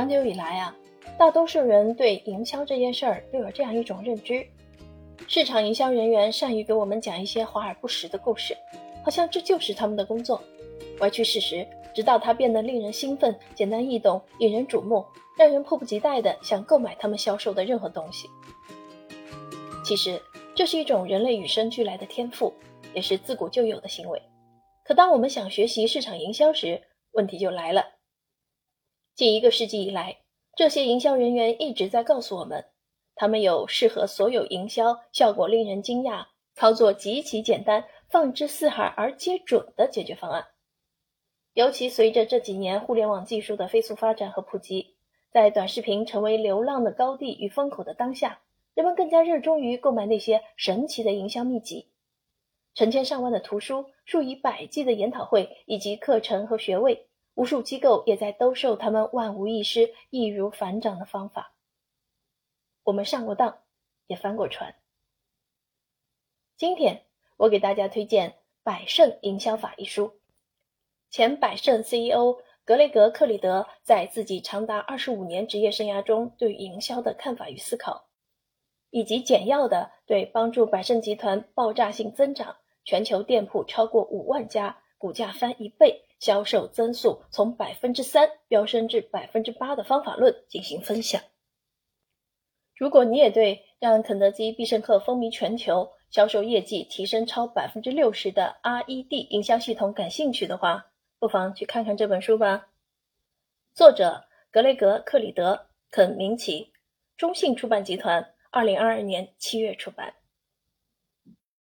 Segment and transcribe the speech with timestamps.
[0.00, 0.74] 长久以来啊，
[1.18, 4.46] 大多数人对营销这件事儿都有这样一种认知：
[5.28, 8.56] 市场营销人员善于给我们讲一些华而不实的故事，
[9.04, 10.42] 好像这就是他们的工作，
[11.00, 15.04] 歪曲事实，直到它变得令人兴奋、简单易懂、引人瞩目，
[15.36, 18.26] 让人迫不及待地想购买他们销售的任何东西。
[19.84, 20.18] 其实，
[20.54, 22.54] 这是一种人类与生俱来的天赋，
[22.94, 24.22] 也是自古就有的行为。
[24.82, 26.80] 可当我们想学习市场营销时，
[27.12, 27.84] 问题就来了。
[29.20, 30.16] 近一个世纪以来，
[30.56, 32.64] 这些营销人员一直在告诉我们，
[33.14, 40.46] 他们有适合所有营销、效果令人惊讶、操作极其简单、放之四海而皆准的解决方案。
[41.52, 44.94] 尤其随着这几年互联网技术的飞速发展和普及，
[45.30, 48.40] 在短视频成为流浪的高地与风口的当下，
[48.72, 51.90] 人们更加热衷于购买那些神奇的营销秘籍。
[52.72, 57.06] 成千上万的图书、数以百计的研讨会以及课程和学位。
[57.34, 61.54] 无数机构也在兜售他们万无一失、易如反掌的方法。
[62.82, 63.58] 我们上过当，
[64.06, 64.74] 也翻过船。
[66.56, 67.06] 今天
[67.36, 68.30] 我给大家推荐
[68.62, 70.20] 《百胜营销法》一书。
[71.08, 78.08] 前百胜 CEO 格雷格·克里德在自己长达二十五年职业生涯中对营销的看法与思考，
[78.90, 86.04] 以及简要的对帮助百胜集团爆炸性增长、全球店铺超过五万家、股价翻一倍。
[86.20, 91.20] 销售增速从百分之三飙升至百分之八的方法论进行分享。
[92.76, 102.68] 如果你也对让肯德基、必胜客风靡全球、销售业绩提升超百分之六十的 RED 营销系统感兴趣的话，不妨去看看这本书吧。
[103.74, 106.72] 作者格雷格·克里德，肯明奇，
[107.16, 110.14] 中信出版集团，二零二二年七月出版。